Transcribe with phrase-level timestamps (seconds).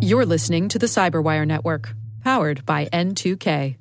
[0.00, 3.76] You're listening to the Cyberwire Network, powered by N2K.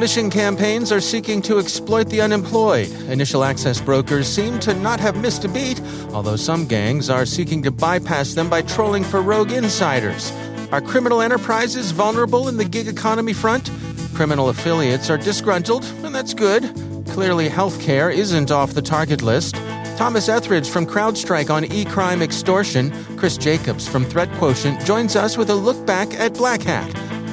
[0.00, 2.88] Smishing campaigns are seeking to exploit the unemployed.
[3.10, 5.80] Initial access brokers seem to not have missed a beat,
[6.12, 10.32] although some gangs are seeking to bypass them by trolling for rogue insiders.
[10.72, 13.70] Are criminal enterprises vulnerable in the gig economy front?
[14.14, 16.62] Criminal affiliates are disgruntled, and that's good.
[17.08, 19.56] Clearly, healthcare isn't off the target list.
[19.96, 25.50] Thomas Etheridge from CrowdStrike on e crime extortion, Chris Jacobs from ThreatQuotient joins us with
[25.50, 26.88] a look back at Black Hat.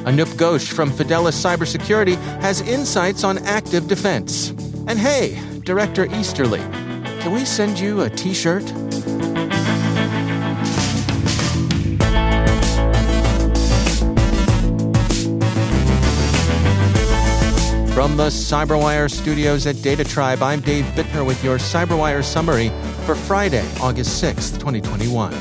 [0.08, 4.50] Anup Ghosh from Fidelis Cybersecurity has insights on active defense.
[4.88, 6.62] And hey, Director Easterly,
[7.20, 8.64] can we send you a t shirt?
[18.08, 22.70] From the Cyberwire studios at DataTribe, I'm Dave Bittner with your Cyberwire summary
[23.06, 25.32] for Friday, August 6th, 2021.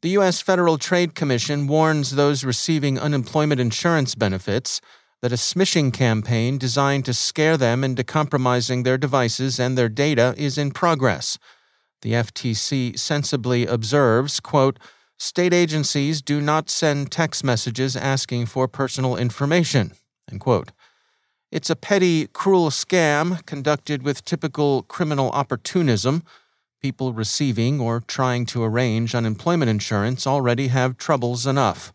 [0.00, 0.40] The U.S.
[0.40, 4.80] Federal Trade Commission warns those receiving unemployment insurance benefits
[5.22, 10.34] that a smishing campaign designed to scare them into compromising their devices and their data
[10.36, 11.38] is in progress.
[12.02, 14.78] The FTC sensibly observes, quote,
[15.18, 19.92] state agencies do not send text messages asking for personal information,
[20.30, 20.70] end quote.
[21.50, 26.22] It's a petty, cruel scam conducted with typical criminal opportunism
[26.80, 31.92] People receiving or trying to arrange unemployment insurance already have troubles enough.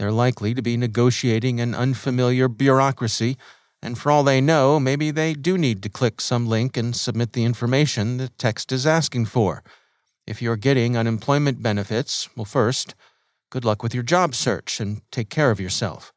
[0.00, 3.36] They're likely to be negotiating an unfamiliar bureaucracy,
[3.82, 7.34] and for all they know, maybe they do need to click some link and submit
[7.34, 9.62] the information the text is asking for.
[10.26, 12.94] If you're getting unemployment benefits, well, first,
[13.50, 16.14] good luck with your job search and take care of yourself.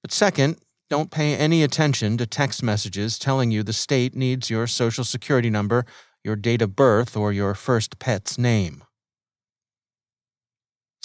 [0.00, 0.56] But second,
[0.88, 5.50] don't pay any attention to text messages telling you the state needs your social security
[5.50, 5.84] number
[6.24, 8.82] your date of birth, or your first pet's name.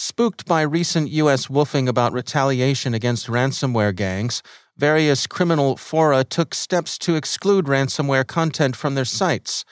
[0.05, 1.47] Spooked by recent U.S.
[1.47, 4.43] woofing about retaliation against ransomware gangs,
[4.75, 9.63] various criminal fora took steps to exclude ransomware content from their sites.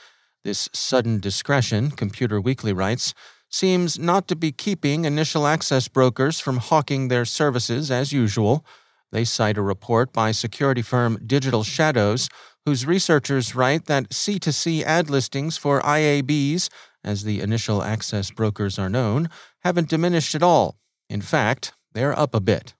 [0.45, 3.13] This sudden discretion, Computer Weekly writes,
[3.49, 8.65] seems not to be keeping initial access brokers from hawking their services as usual.
[9.11, 12.29] They cite a report by security firm Digital Shadows
[12.65, 16.69] whose researchers write that C2C ad listings for IABs,
[17.03, 19.29] as the initial access brokers are known,
[19.59, 20.77] haven't diminished at all.
[21.09, 22.73] In fact, they're up a bit.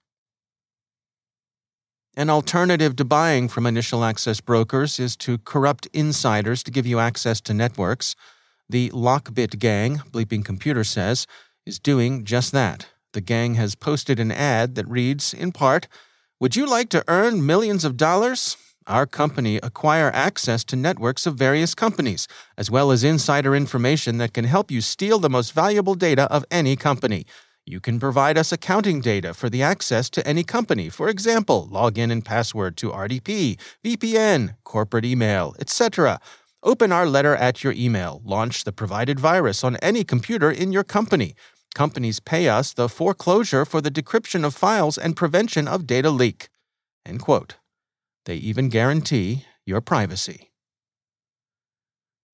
[2.14, 6.98] An alternative to buying from initial access brokers is to corrupt insiders to give you
[6.98, 8.14] access to networks.
[8.68, 11.26] The Lockbit gang, Bleeping Computer says,
[11.64, 12.88] is doing just that.
[13.12, 15.88] The gang has posted an ad that reads, in part,
[16.40, 18.56] Would you like to earn millions of dollars?
[18.86, 24.32] Our company acquire access to networks of various companies, as well as insider information that
[24.32, 27.26] can help you steal the most valuable data of any company.
[27.64, 32.10] You can provide us accounting data for the access to any company, for example, login
[32.10, 36.20] and password to RDP, VPN, corporate email, etc.
[36.64, 40.84] Open our letter at your email, launch the provided virus on any computer in your
[40.84, 41.34] company.
[41.74, 46.48] Companies pay us the foreclosure for the decryption of files and prevention of data leak.
[47.06, 47.56] End quote.
[48.24, 50.50] They even guarantee your privacy.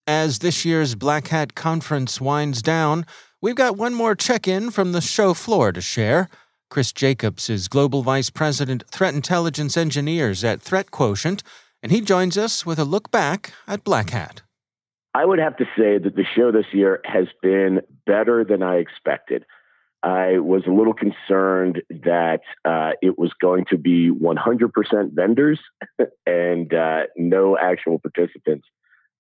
[0.07, 3.05] As this year's Black Hat Conference winds down,
[3.43, 6.29] we've got one more check in from the show floor to share.
[6.71, 11.43] Chris Jacobs is Global Vice President, Threat Intelligence Engineers at ThreatQuotient,
[11.83, 14.43] and he joins us with a look back at Black Hat.
[15.15, 18.77] I would have to say that the show this year has been better than I
[18.77, 19.45] expected.
[20.03, 24.71] I was a little concerned that uh, it was going to be 100%
[25.13, 25.59] vendors
[26.27, 28.69] and uh, no actual participants.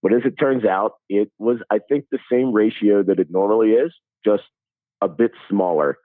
[0.03, 3.71] But as it turns out, it was, I think, the same ratio that it normally
[3.71, 3.93] is,
[4.25, 4.45] just
[5.01, 5.99] a bit smaller.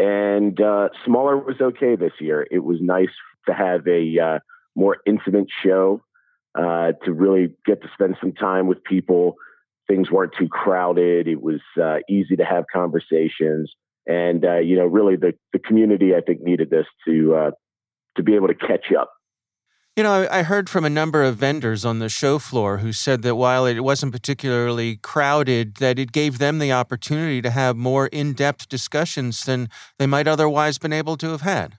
[0.00, 2.46] And uh, smaller was okay this year.
[2.50, 3.14] It was nice
[3.46, 4.38] to have a uh,
[4.74, 6.02] more intimate show,
[6.56, 9.36] uh, to really get to spend some time with people.
[9.86, 11.28] Things weren't too crowded.
[11.28, 13.72] It was uh, easy to have conversations
[14.08, 17.50] and uh, you know, really, the the community I think needed this to uh,
[18.16, 19.12] to be able to catch up.
[19.96, 23.22] You know, I heard from a number of vendors on the show floor who said
[23.22, 28.06] that while it wasn't particularly crowded, that it gave them the opportunity to have more
[28.06, 29.68] in-depth discussions than
[29.98, 31.78] they might otherwise been able to have had.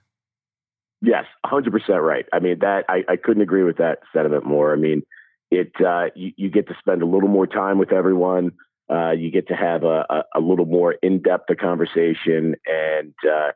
[1.00, 1.72] Yes, 100%
[2.02, 2.26] right.
[2.30, 4.74] I mean, that I, I couldn't agree with that sentiment more.
[4.74, 5.02] I mean,
[5.50, 8.52] it uh, you, you, get to spend a little more time with everyone.
[8.90, 12.56] Uh, you get to have a, a, a little more in depth conversation.
[12.66, 13.52] And uh,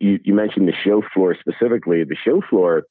[0.00, 2.04] you, you mentioned the show floor specifically.
[2.04, 2.84] The show floor,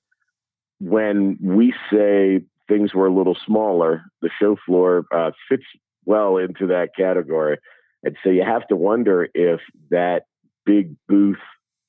[0.80, 5.66] when we say things were a little smaller, the show floor uh, fits
[6.06, 7.57] well into that category.
[8.04, 10.24] And so you have to wonder if that
[10.66, 11.38] big booth,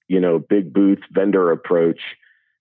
[0.08, 2.00] you know, big booth vendor approach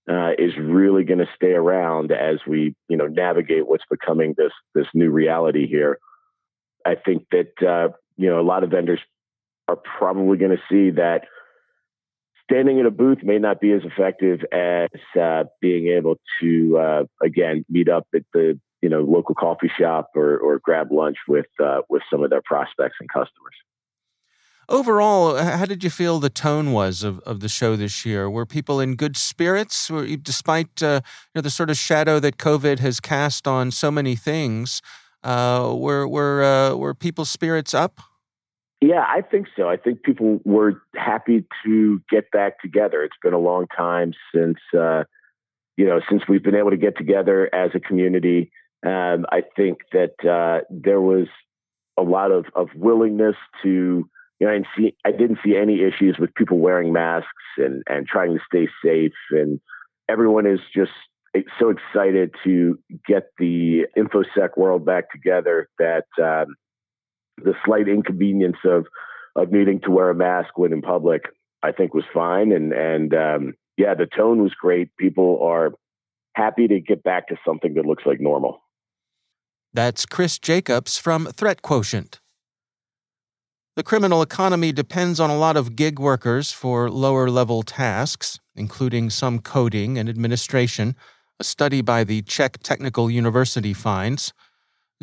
[0.10, 4.51] uh, is really going to stay around as we, you know, navigate what's becoming this
[4.74, 5.98] this new reality here.
[6.86, 9.00] I think that uh, you know a lot of vendors
[9.68, 11.22] are probably going to see that
[12.44, 14.89] standing in a booth may not be as effective as
[15.19, 20.10] uh, being able to uh, again meet up at the you know local coffee shop
[20.16, 23.56] or, or grab lunch with uh, with some of their prospects and customers.
[24.69, 28.30] Overall, how did you feel the tone was of, of the show this year?
[28.30, 29.92] Were people in good spirits,
[30.22, 34.16] despite uh, you know, the sort of shadow that COVID has cast on so many
[34.16, 34.81] things?
[35.24, 38.00] Uh, were were uh, were people's spirits up?
[38.82, 39.70] Yeah, I think so.
[39.70, 43.04] I think people were happy to get back together.
[43.04, 45.04] It's been a long time since uh,
[45.78, 48.52] you know since we've been able to get together as a community.
[48.84, 51.28] Um, I think that uh, there was
[51.98, 54.10] a lot of, of willingness to
[54.40, 57.28] you know, I didn't see I didn't see any issues with people wearing masks
[57.58, 59.60] and and trying to stay safe, and
[60.10, 60.92] everyone is just
[61.60, 66.56] so excited to get the infosec world back together that um,
[67.38, 68.86] the slight inconvenience of
[69.36, 71.24] of needing to wear a mask when in public,
[71.63, 74.89] I think, was fine, and and um, yeah, the tone was great.
[74.98, 75.72] People are
[76.36, 78.62] happy to get back to something that looks like normal.
[79.74, 82.19] That's Chris Jacobs from ThreatQuotient.
[83.77, 89.10] The criminal economy depends on a lot of gig workers for lower level tasks, including
[89.10, 90.94] some coding and administration,
[91.42, 94.32] a study by the Czech Technical University finds.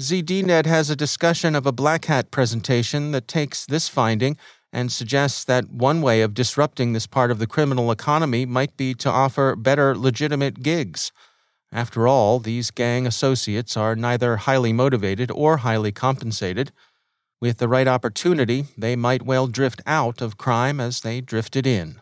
[0.01, 4.37] ZDNet has a discussion of a Black Hat presentation that takes this finding
[4.73, 8.95] and suggests that one way of disrupting this part of the criminal economy might be
[8.95, 11.11] to offer better legitimate gigs.
[11.73, 16.71] After all, these gang associates are neither highly motivated or highly compensated.
[17.41, 22.01] With the right opportunity, they might well drift out of crime as they drifted in.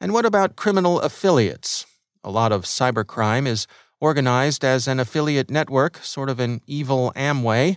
[0.00, 1.87] And what about criminal affiliates?
[2.24, 3.66] A lot of cybercrime is
[4.00, 7.76] organized as an affiliate network, sort of an evil Amway.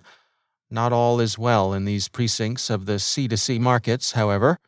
[0.70, 4.60] Not all is well in these precincts of the C2C markets, however.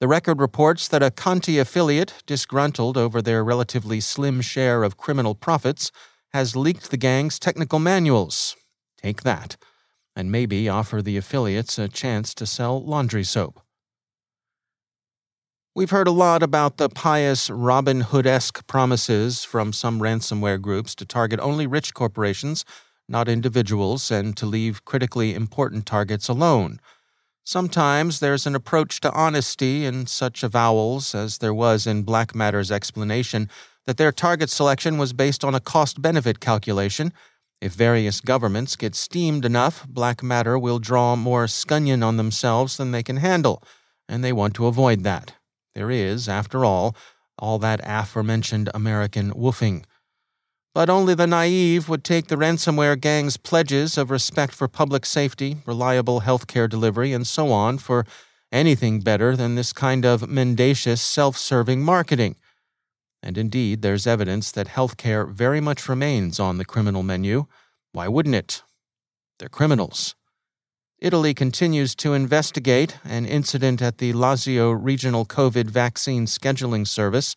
[0.00, 5.34] The record reports that a Conti affiliate, disgruntled over their relatively slim share of criminal
[5.34, 5.90] profits,
[6.32, 8.56] has leaked the gang's technical manuals.
[8.98, 9.56] Take that
[10.16, 13.60] and maybe offer the affiliates a chance to sell laundry soap.
[15.76, 20.94] We've heard a lot about the pious Robin Hood esque promises from some ransomware groups
[20.94, 22.64] to target only rich corporations,
[23.10, 26.80] not individuals, and to leave critically important targets alone.
[27.44, 33.50] Sometimes there's an approach to honesty in such avowals as there was in BlackMatter's explanation
[33.84, 37.12] that their target selection was based on a cost benefit calculation
[37.60, 43.02] if various governments get steamed enough, BlackMatter will draw more scunion on themselves than they
[43.02, 43.62] can handle,
[44.08, 45.34] and they want to avoid that.
[45.76, 46.96] There is, after all,
[47.38, 49.84] all that aforementioned American woofing.
[50.74, 55.58] But only the naive would take the ransomware gang's pledges of respect for public safety,
[55.66, 58.06] reliable health care delivery, and so on for
[58.50, 62.36] anything better than this kind of mendacious self serving marketing.
[63.22, 67.48] And indeed, there's evidence that healthcare very much remains on the criminal menu.
[67.92, 68.62] Why wouldn't it?
[69.38, 70.14] They're criminals.
[70.98, 77.36] Italy continues to investigate an incident at the Lazio Regional COVID Vaccine Scheduling Service.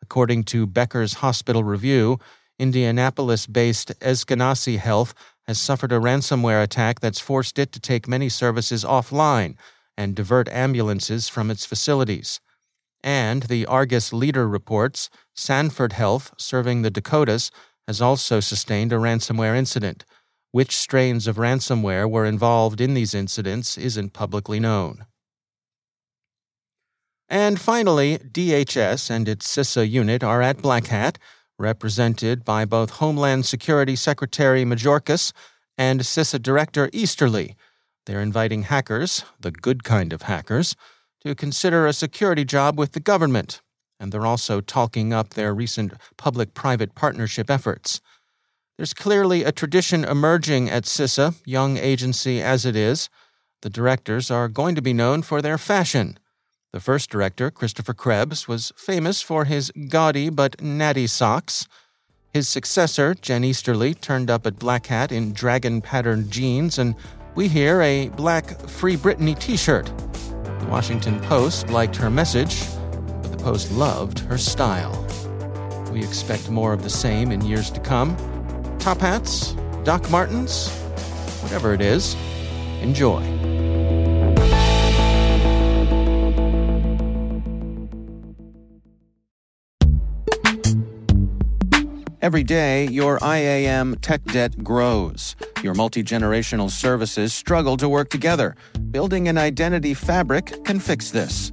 [0.00, 2.18] According to Becker's Hospital Review,
[2.58, 5.12] Indianapolis based Eskenazi Health
[5.46, 9.56] has suffered a ransomware attack that's forced it to take many services offline
[9.98, 12.40] and divert ambulances from its facilities.
[13.02, 17.50] And the Argus Leader reports Sanford Health, serving the Dakotas,
[17.86, 20.06] has also sustained a ransomware incident.
[20.54, 25.04] Which strains of ransomware were involved in these incidents isn't publicly known.
[27.28, 31.18] And finally, DHS and its CISA unit are at Black Hat,
[31.58, 35.32] represented by both Homeland Security Secretary Mayorkas
[35.76, 37.56] and CISA Director Easterly.
[38.06, 40.76] They're inviting hackers, the good kind of hackers,
[41.24, 43.60] to consider a security job with the government,
[43.98, 48.00] and they're also talking up their recent public private partnership efforts.
[48.76, 53.08] There's clearly a tradition emerging at CISA, young agency as it is.
[53.62, 56.18] The directors are going to be known for their fashion.
[56.72, 61.68] The first director, Christopher Krebs, was famous for his gaudy but natty socks.
[62.32, 66.96] His successor, Jen Easterly, turned up at Black Hat in dragon patterned jeans, and
[67.36, 69.86] we hear a black Free Britney t shirt.
[70.58, 72.64] The Washington Post liked her message,
[73.22, 75.00] but the Post loved her style.
[75.92, 78.16] We expect more of the same in years to come.
[78.84, 80.68] Top hats, Doc Martens,
[81.40, 82.14] whatever it is,
[82.82, 83.22] enjoy.
[92.20, 95.34] Every day, your IAM tech debt grows.
[95.62, 98.54] Your multi generational services struggle to work together.
[98.90, 101.52] Building an identity fabric can fix this.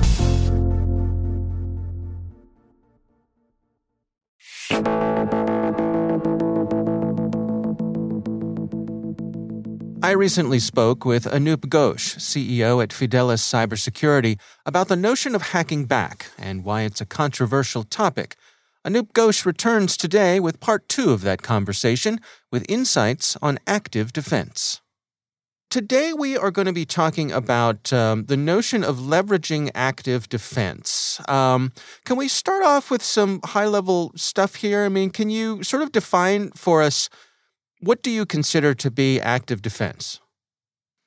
[10.11, 15.85] I recently spoke with Anup Ghosh, CEO at Fidelis Cybersecurity, about the notion of hacking
[15.85, 18.35] back and why it's a controversial topic.
[18.85, 22.19] Anup Ghosh returns today with part two of that conversation
[22.51, 24.81] with insights on active defense.
[25.69, 31.21] Today, we are going to be talking about um, the notion of leveraging active defense.
[31.29, 31.71] Um,
[32.03, 34.83] can we start off with some high level stuff here?
[34.83, 37.07] I mean, can you sort of define for us?
[37.81, 40.19] What do you consider to be active defense?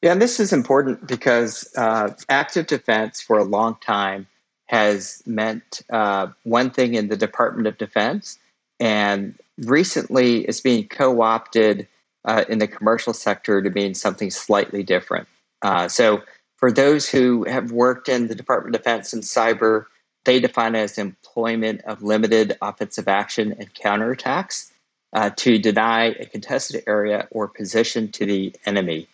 [0.02, 4.26] Yeah, and this is important because uh, active defense for a long time
[4.66, 8.38] has meant uh, one thing in the Department of Defense,
[8.80, 11.86] and recently it's being co opted
[12.24, 15.28] uh, in the commercial sector to mean something slightly different.
[15.62, 16.22] Uh, so,
[16.56, 19.86] for those who have worked in the Department of Defense and cyber,
[20.24, 24.72] they define it as employment of limited offensive action and counterattacks
[25.14, 29.06] uh, to deny a contested area or position to the enemy.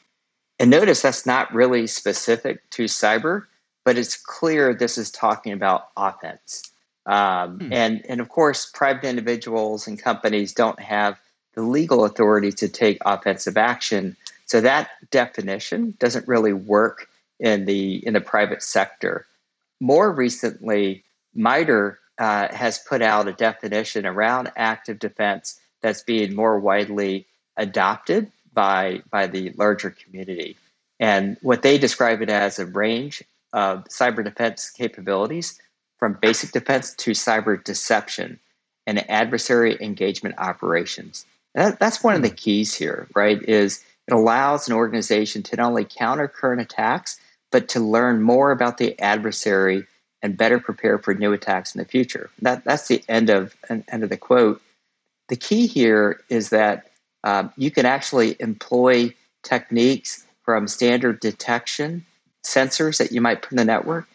[0.59, 3.45] And notice that's not really specific to cyber,
[3.85, 6.73] but it's clear this is talking about offense.
[7.07, 7.73] Um, hmm.
[7.73, 11.19] and, and of course, private individuals and companies don't have
[11.55, 14.17] the legal authority to take offensive action.
[14.47, 19.27] So that definition doesn't really work in the in the private sector.
[19.81, 21.05] More recently,
[21.35, 28.31] MITRE uh, has put out a definition around active defense that's being more widely adopted
[28.53, 30.57] by by the larger community.
[30.99, 33.23] And what they describe it as a range
[33.53, 35.59] of cyber defense capabilities
[35.99, 38.39] from basic defense to cyber deception
[38.87, 41.25] and adversary engagement operations.
[41.55, 43.43] That, that's one of the keys here, right?
[43.43, 47.19] Is it allows an organization to not only counter current attacks,
[47.51, 49.87] but to learn more about the adversary
[50.23, 52.31] and better prepare for new attacks in the future.
[52.43, 54.61] That, that's the end of end of the quote.
[55.31, 56.91] The key here is that
[57.23, 62.05] um, you can actually employ techniques from standard detection
[62.45, 64.09] sensors that you might put in the network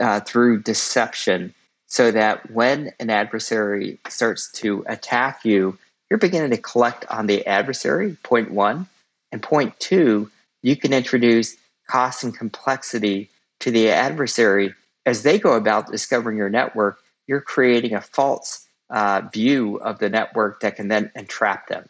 [0.00, 1.54] uh, through deception
[1.88, 5.76] so that when an adversary starts to attack you,
[6.08, 8.88] you're beginning to collect on the adversary, point one.
[9.30, 10.30] And point two,
[10.62, 11.54] you can introduce
[11.86, 13.28] cost and complexity
[13.60, 14.74] to the adversary
[15.04, 16.98] as they go about discovering your network.
[17.26, 21.88] You're creating a false uh, view of the network that can then entrap them.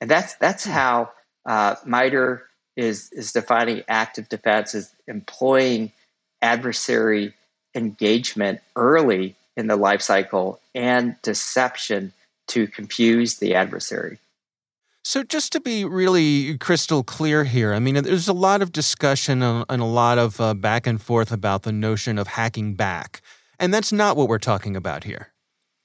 [0.00, 1.12] And that's that's how
[1.46, 5.92] uh, MITRE is is defining active defense as employing
[6.42, 7.32] adversary
[7.74, 12.12] engagement early in the life cycle and deception
[12.48, 14.18] to confuse the adversary.
[15.04, 19.42] So, just to be really crystal clear here, I mean, there's a lot of discussion
[19.42, 23.22] and a lot of uh, back and forth about the notion of hacking back.
[23.58, 25.32] And that's not what we're talking about here.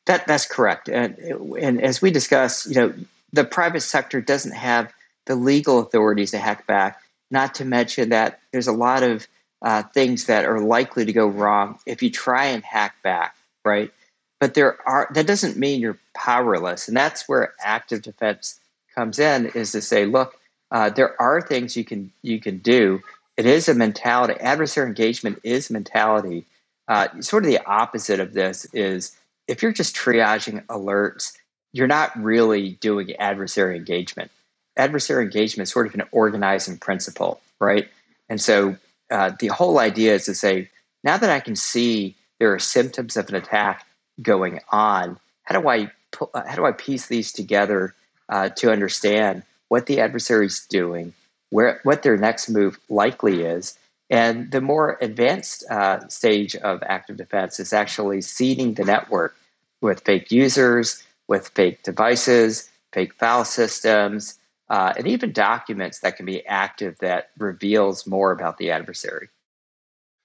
[0.05, 0.88] That, that's correct.
[0.88, 2.93] And, and as we discussed, you know,
[3.33, 4.93] the private sector doesn't have
[5.25, 9.27] the legal authorities to hack back, not to mention that there's a lot of
[9.62, 13.91] uh, things that are likely to go wrong if you try and hack back, right?
[14.39, 18.59] But there are that doesn't mean you're powerless, and that's where active defense
[18.93, 20.38] comes in is to say, look,
[20.71, 23.01] uh, there are things you can you can do.
[23.38, 24.35] It is a mentality.
[24.39, 26.45] Adversary engagement is mentality.
[26.88, 29.17] Uh, sort of the opposite of this is
[29.48, 31.34] if you're just triaging alerts,
[31.74, 34.32] you're not really doing adversary engagement.
[34.78, 37.88] Adversary engagement is sort of an organizing principle, right?
[38.30, 38.78] And so
[39.12, 40.70] uh, the whole idea is to say,
[41.04, 43.86] now that I can see there are symptoms of an attack
[44.22, 45.92] going on, how do I
[46.34, 47.94] how do I piece these together
[48.30, 51.14] uh, to understand what the adversary is doing,
[51.50, 53.78] where what their next move likely is,
[54.15, 59.36] and the more advanced uh, stage of active defense is actually seeding the network
[59.81, 66.25] with fake users, with fake devices, fake file systems, uh, and even documents that can
[66.25, 69.27] be active that reveals more about the adversary.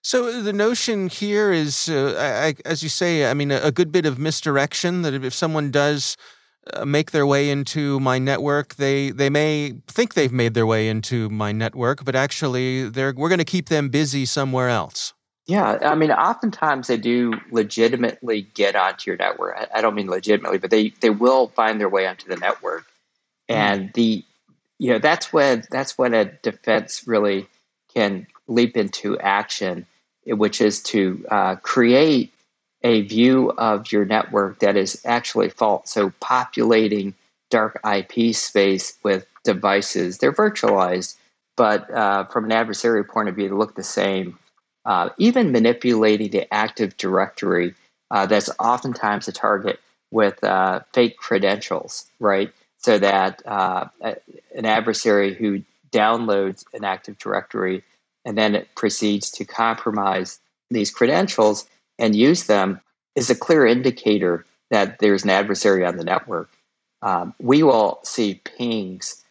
[0.03, 3.91] So the notion here is, uh, I, as you say, I mean, a, a, good
[3.91, 5.03] bit of misdirection.
[5.03, 6.17] That if someone does
[6.75, 10.89] uh, make their way into my network, they they may think they've made their way
[10.89, 15.15] into my network, but actually, they're we're going to keep them busy somewhere else.
[15.47, 19.57] Yeah, I mean, oftentimes they do legitimately get onto your network.
[19.57, 22.85] I, I don't mean legitimately, but they they will find their way onto the network,
[23.49, 23.57] mm.
[23.57, 24.23] and the
[24.79, 27.49] you know that's when that's when a defense really
[27.95, 29.87] can leap into action,
[30.27, 32.33] which is to uh, create
[32.83, 35.91] a view of your network that is actually false.
[35.91, 37.15] So populating
[37.51, 41.17] dark IP space with devices, they're virtualized,
[41.57, 44.39] but uh, from an adversary point of view, they look the same.
[44.85, 47.75] Uh, even manipulating the Active Directory,
[48.11, 49.79] uh, that's oftentimes a target
[50.11, 52.53] with uh, fake credentials, right?
[52.81, 53.87] so that uh,
[54.55, 55.63] an adversary who
[55.93, 57.85] downloads an Active Directory
[58.25, 60.41] and then it proceeds to compromise
[60.71, 61.67] these credentials
[62.01, 62.81] and use them
[63.15, 66.51] is a clear indicator that there's an adversary on the network.
[67.03, 69.25] Um, we will see pings,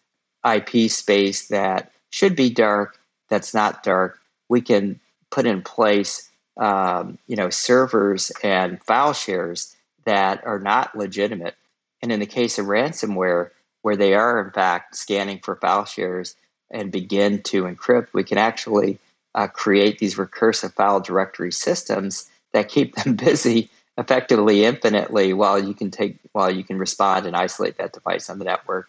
[0.49, 4.19] IP space that should be dark, that's not dark.
[4.49, 4.99] We can
[5.31, 11.55] put in place, um, you know, servers and file shares that are not legitimate
[12.01, 13.51] and in the case of ransomware,
[13.81, 16.35] where they are in fact scanning for file shares
[16.71, 18.99] and begin to encrypt, we can actually
[19.35, 25.73] uh, create these recursive file directory systems that keep them busy effectively infinitely while you
[25.73, 28.87] can take while you can respond and isolate that device on the network.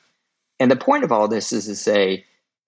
[0.58, 2.24] And the point of all this is to say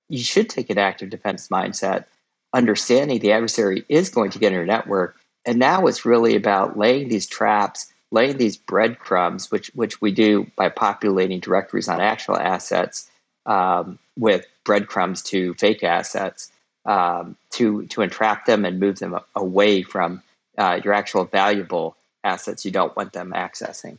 [0.09, 2.05] you should take an active defense mindset,
[2.52, 5.16] understanding the adversary is going to get in your network.
[5.44, 10.46] And now it's really about laying these traps laying these breadcrumbs, which which we do
[10.55, 13.11] by populating directories on actual assets
[13.46, 16.52] um, with breadcrumbs to fake assets,
[16.85, 20.22] um, to to entrap them and move them away from
[20.62, 23.98] uh, your actual valuable assets you don't want them accessing.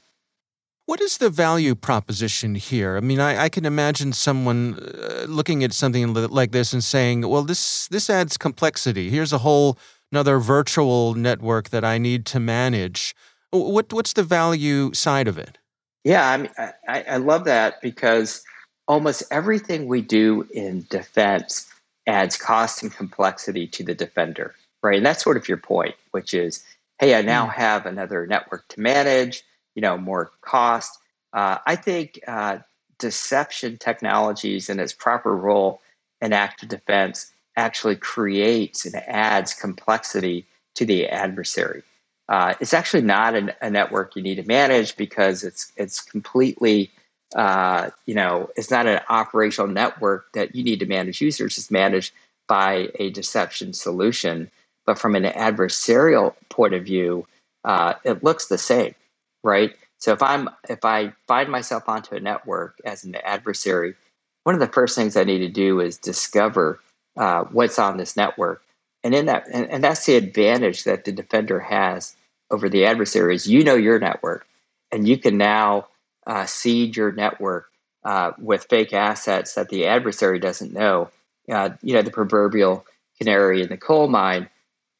[0.86, 2.98] What is the value proposition here?
[2.98, 7.28] I mean, I, I can imagine someone uh, looking at something like this and saying,
[7.28, 9.10] "Well, this this adds complexity.
[9.10, 9.78] Here's a whole
[10.12, 13.16] another virtual network that I need to manage."
[13.52, 15.58] What what's the value side of it?
[16.04, 16.52] Yeah, I mean,
[16.88, 18.44] I, I love that because
[18.88, 21.66] almost everything we do in defense
[22.08, 24.98] adds cost and complexity to the defender, right?
[24.98, 26.64] And that's sort of your point, which is,
[27.00, 27.54] hey, I now mm.
[27.54, 29.44] have another network to manage,
[29.74, 31.00] you know, more cost.
[31.32, 32.60] Uh, I think uh,
[33.00, 35.82] deception technologies and its proper role
[36.22, 41.84] in active defense actually creates and adds complexity to the adversary.
[42.30, 46.90] Uh, it's actually not an, a network you need to manage because it's it's completely
[47.36, 51.58] uh, you know it's not an operational network that you need to manage users.
[51.58, 52.14] It's managed
[52.48, 54.50] by a deception solution.
[54.86, 57.28] But from an adversarial point of view,
[57.64, 58.96] uh, it looks the same,
[59.44, 59.72] right?
[59.98, 63.96] So if I'm if I find myself onto a network as an adversary,
[64.44, 66.80] one of the first things I need to do is discover
[67.18, 68.62] uh, what's on this network
[69.04, 72.16] and in that, and, and that's the advantage that the defender has
[72.52, 74.48] over the adversary is you know your network,
[74.92, 75.88] and you can now
[76.28, 77.70] uh, seed your network
[78.06, 81.10] uh, with fake assets that the adversary doesn't know.
[81.52, 82.86] Uh, you know, the proverbial
[83.18, 84.50] canary in the coal mine.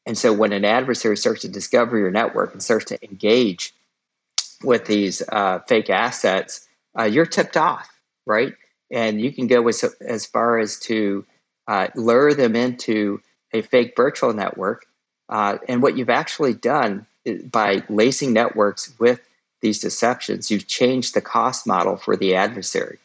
[0.06, 3.74] And so when an adversary starts to discover your network and starts to engage
[4.62, 6.66] with these uh, fake assets,
[6.98, 7.88] uh, you're tipped off,
[8.26, 8.54] right?
[8.90, 11.24] And you can go as, as far as to
[11.66, 13.20] uh, lure them into
[13.52, 14.86] a fake virtual network.
[15.28, 17.06] Uh, and what you've actually done
[17.50, 19.20] by lacing networks with
[19.62, 22.98] these deceptions, you've changed the cost model for the adversary,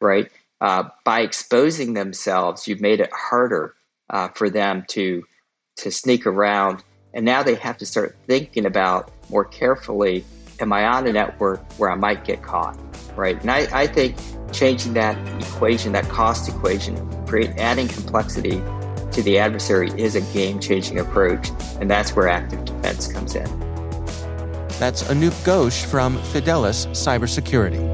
[0.00, 0.30] right?
[0.60, 3.74] Uh, by exposing themselves, you've made it harder
[4.10, 5.26] uh, for them to
[5.76, 6.82] to sneak around,
[7.12, 10.24] and now they have to start thinking about more carefully:
[10.60, 12.78] Am I on a network where I might get caught,
[13.16, 13.40] right?
[13.40, 14.16] And I, I think
[14.52, 18.62] changing that equation, that cost equation, create adding complexity
[19.12, 23.44] to the adversary is a game-changing approach, and that's where active defense comes in.
[24.80, 27.93] That's Anup Ghosh from Fidelis Cybersecurity.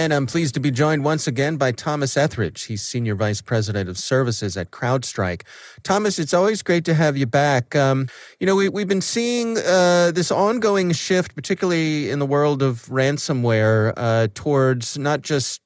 [0.00, 2.62] And I'm pleased to be joined once again by Thomas Etheridge.
[2.62, 5.42] He's Senior Vice President of Services at CrowdStrike.
[5.82, 7.76] Thomas, it's always great to have you back.
[7.76, 8.08] Um,
[8.38, 12.86] you know, we, we've been seeing uh, this ongoing shift, particularly in the world of
[12.86, 15.60] ransomware, uh, towards not just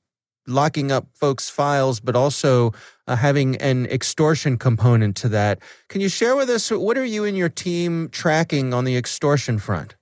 [0.49, 2.73] locking up folks' files, but also
[3.07, 5.61] uh, having an extortion component to that.
[5.89, 9.61] Can you share with us what are you and your team tracking on the extortion
[9.61, 9.95] front?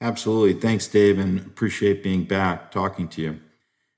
[0.00, 0.60] Absolutely.
[0.60, 3.40] Thanks, Dave, and appreciate being back talking to you.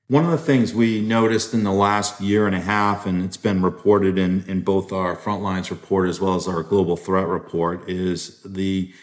[0.07, 3.37] One of the things we noticed in the last year and a half, and it's
[3.37, 7.87] been reported in, in both our frontlines report as well as our global threat report,
[7.87, 8.93] is the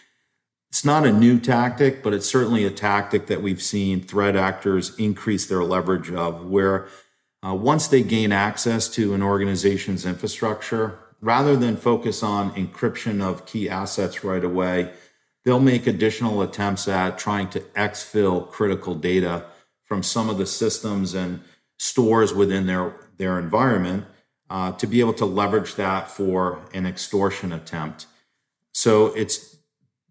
[0.69, 4.95] it's not a new tactic, but it's certainly a tactic that we've seen threat actors
[4.99, 6.89] increase their leverage of, where
[7.43, 13.47] uh, once they gain access to an organization's infrastructure, rather than focus on encryption of
[13.47, 14.93] key assets right away,
[15.49, 19.47] they'll make additional attempts at trying to exfil critical data
[19.87, 21.41] from some of the systems and
[21.79, 24.05] stores within their, their environment
[24.51, 28.05] uh, to be able to leverage that for an extortion attempt.
[28.75, 29.57] So it's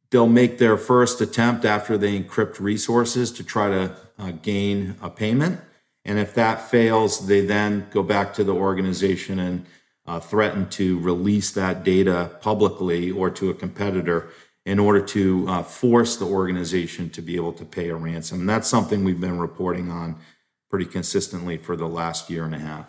[0.09, 5.09] they'll make their first attempt after they encrypt resources to try to uh, gain a
[5.11, 5.61] payment.
[6.03, 9.67] And if that fails, they then go back to the organization and
[10.07, 14.29] uh, threaten to release that data publicly or to a competitor
[14.67, 18.41] in order to uh, force the organization to be able to pay a ransom.
[18.41, 20.17] And that's something we've been reporting on
[20.69, 22.85] pretty consistently for the last year and a half.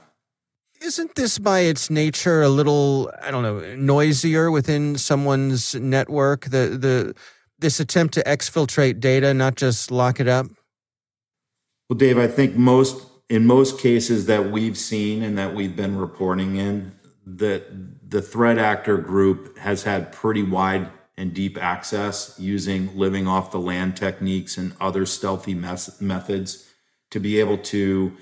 [0.82, 6.46] Isn't this by its nature a little, I don't know, noisier within someone's network?
[6.46, 7.14] The the
[7.60, 10.46] this attempt to exfiltrate data, not just lock it up?
[11.88, 15.96] Well, Dave, I think most in most cases that we've seen and that we've been
[15.96, 16.92] reporting in,
[17.24, 20.88] that the threat actor group has had pretty wide
[21.18, 26.70] and deep access using living off the land techniques and other stealthy mes- methods
[27.10, 28.16] to be able to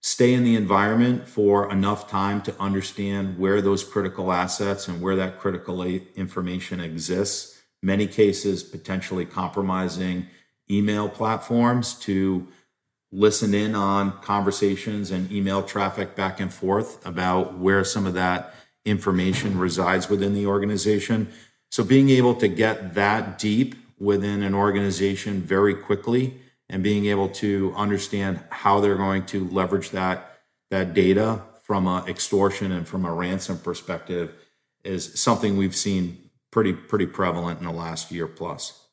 [0.00, 5.16] stay in the environment for enough time to understand where those critical assets and where
[5.16, 7.60] that critical information exists.
[7.82, 10.28] Many cases, potentially compromising
[10.70, 12.46] email platforms to
[13.10, 18.54] listen in on conversations and email traffic back and forth about where some of that
[18.84, 21.32] information resides within the organization.
[21.70, 27.28] So being able to get that deep within an organization very quickly and being able
[27.28, 33.04] to understand how they're going to leverage that that data from a extortion and from
[33.04, 34.34] a ransom perspective
[34.84, 38.84] is something we've seen pretty pretty prevalent in the last year plus.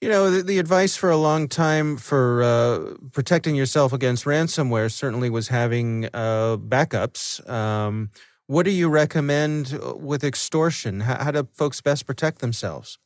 [0.00, 4.90] You know, the, the advice for a long time for uh, protecting yourself against ransomware
[4.90, 7.48] certainly was having uh, backups.
[7.48, 8.10] Um,
[8.46, 11.00] what do you recommend uh, with extortion?
[11.00, 12.98] How, how do folks best protect themselves?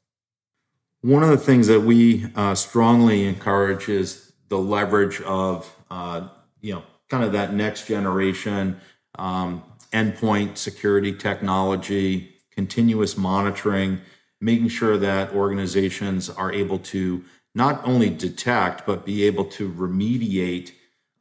[1.02, 6.28] One of the things that we uh, strongly encourage is the leverage of, uh,
[6.60, 8.80] you know, kind of that next generation
[9.18, 14.00] um, endpoint security technology, continuous monitoring,
[14.40, 20.72] making sure that organizations are able to not only detect, but be able to remediate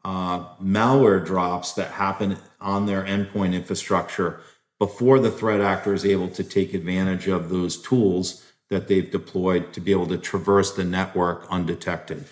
[0.04, 4.42] uh, malware drops that happen on their endpoint infrastructure
[4.80, 9.72] before the threat actor is able to take advantage of those tools that they've deployed
[9.72, 12.26] to be able to traverse the network undetected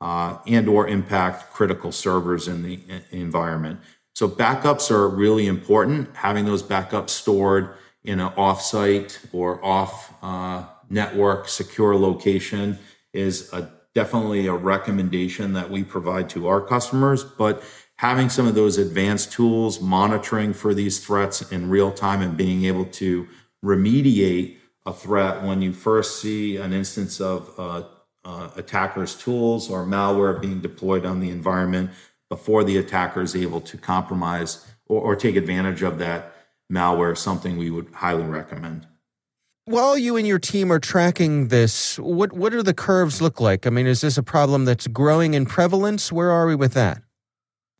[0.00, 3.80] uh, and or impact critical servers in the environment.
[4.14, 6.14] So backups are really important.
[6.16, 12.78] Having those backups stored in an offsite or off uh, network secure location
[13.12, 17.24] is a, definitely a recommendation that we provide to our customers.
[17.24, 17.62] But
[17.98, 22.64] having some of those advanced tools, monitoring for these threats in real time, and being
[22.64, 23.28] able to
[23.64, 27.82] remediate a threat when you first see an instance of uh,
[28.24, 31.90] uh, attackers' tools or malware being deployed on the environment
[32.28, 36.32] before the attacker is able to compromise or, or take advantage of that
[36.72, 38.86] malware, something we would highly recommend.
[39.64, 43.64] While you and your team are tracking this, what what do the curves look like?
[43.64, 46.10] I mean, is this a problem that's growing in prevalence?
[46.10, 47.02] Where are we with that?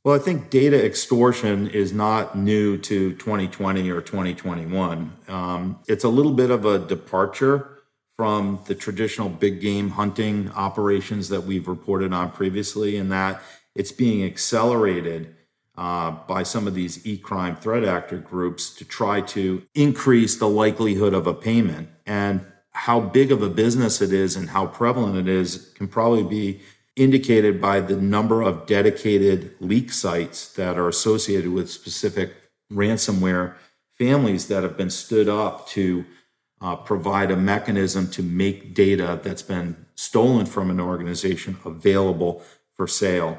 [0.04, 5.12] Well, I think data extortion is not new to 2020 or 2021.
[5.28, 7.78] Um, it's a little bit of a departure
[8.16, 13.40] from the traditional big game hunting operations that we've reported on previously, in that
[13.76, 15.36] it's being accelerated
[15.78, 21.14] uh, by some of these e-crime threat actor groups to try to increase the likelihood
[21.14, 21.88] of a payment.
[22.06, 26.24] And how big of a business it is and how prevalent it is can probably
[26.24, 26.60] be
[26.96, 32.34] indicated by the number of dedicated leak sites that are associated with specific
[32.72, 33.54] ransomware
[33.98, 36.04] families that have been stood up to
[36.60, 42.42] uh, provide a mechanism to make data that's been stolen from an organization available
[42.74, 43.38] for sale.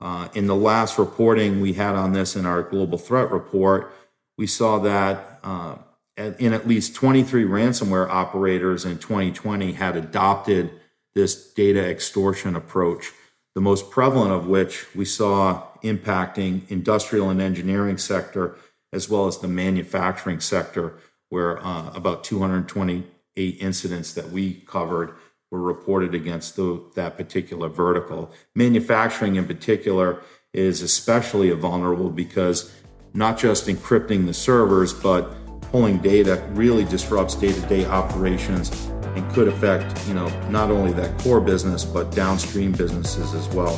[0.00, 3.92] Uh, in the last reporting we had on this in our global threat report,
[4.36, 5.76] we saw that uh,
[6.16, 10.70] in at least 23 ransomware operators in 2020 had adopted
[11.14, 13.12] this data extortion approach,
[13.54, 18.56] the most prevalent of which we saw impacting industrial and engineering sector
[18.92, 20.94] as well as the manufacturing sector,
[21.28, 25.14] where uh, about 228 incidents that we covered
[25.50, 28.30] were reported against the, that particular vertical.
[28.54, 30.22] Manufacturing, in particular,
[30.52, 32.72] is especially vulnerable because
[33.12, 35.32] not just encrypting the servers, but
[35.72, 38.70] pulling data really disrupts day to day operations
[39.14, 43.76] and could affect, you know, not only that core business but downstream businesses as well.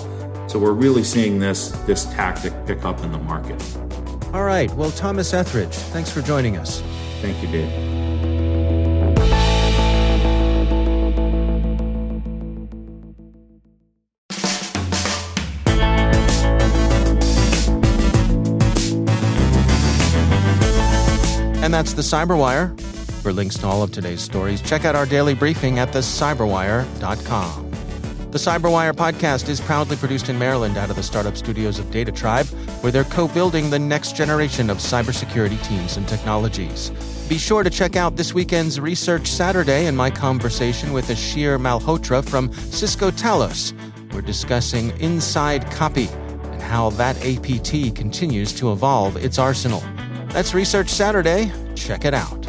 [0.48, 3.62] So we're really seeing this this tactic pick up in the market.
[4.32, 4.72] All right.
[4.74, 6.82] Well, Thomas Etheridge, thanks for joining us.
[7.20, 7.96] Thank you, Dave.
[21.62, 22.78] And that's the Cyberwire.
[23.26, 27.70] For links to all of today's stories, check out our daily briefing at thecyberwire.com.
[28.30, 32.46] The Cyberwire podcast is proudly produced in Maryland out of the startup studios of DataTribe,
[32.84, 36.92] where they're co building the next generation of cybersecurity teams and technologies.
[37.28, 42.24] Be sure to check out this weekend's Research Saturday and my conversation with Asheer Malhotra
[42.24, 43.72] from Cisco Talos.
[44.12, 46.08] We're discussing InSideCopy
[46.52, 49.82] and how that APT continues to evolve its arsenal.
[50.28, 51.50] That's Research Saturday.
[51.74, 52.45] Check it out.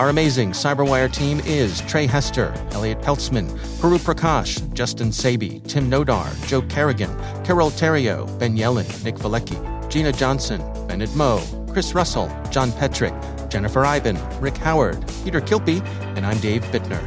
[0.00, 6.26] Our amazing Cyberwire team is Trey Hester, Elliot Peltzman, Puru Prakash, Justin Sabie, Tim Nodar,
[6.46, 12.72] Joe Carrigan, Carole Theriault, Ben Yelin, Nick Veliky, Gina Johnson, Bennett Moe, Chris Russell, John
[12.72, 13.12] Petrick,
[13.50, 15.84] Jennifer Eiben, Rick Howard, Peter Kilpe,
[16.16, 17.02] and I'm Dave Bittner.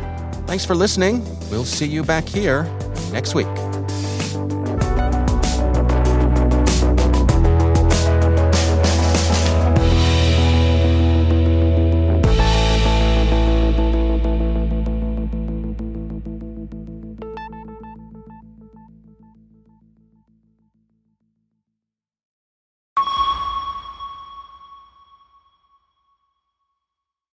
[0.46, 1.26] Thanks for listening.
[1.50, 2.66] We'll see you back here
[3.12, 3.48] next week.